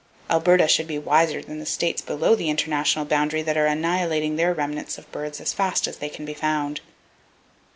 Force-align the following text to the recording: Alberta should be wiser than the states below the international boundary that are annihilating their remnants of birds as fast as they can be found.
Alberta 0.31 0.67
should 0.67 0.87
be 0.87 0.97
wiser 0.97 1.43
than 1.43 1.59
the 1.59 1.65
states 1.67 2.01
below 2.01 2.33
the 2.33 2.49
international 2.49 3.05
boundary 3.05 3.43
that 3.43 3.55
are 3.55 3.67
annihilating 3.67 4.35
their 4.35 4.51
remnants 4.51 4.97
of 4.97 5.05
birds 5.11 5.39
as 5.39 5.53
fast 5.53 5.87
as 5.87 5.97
they 5.97 6.09
can 6.09 6.25
be 6.25 6.33
found. 6.33 6.81